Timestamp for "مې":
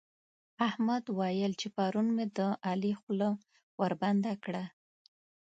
2.15-2.25